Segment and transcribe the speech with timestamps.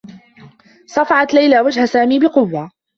[0.87, 2.71] صفعت ليلى وجه سامي بقوّة.